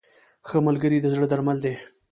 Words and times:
•ښه 0.47 0.57
ملګری 0.67 0.97
د 1.01 1.05
زړه 1.13 1.25
درمل 1.31 1.57
دی. 1.65 1.75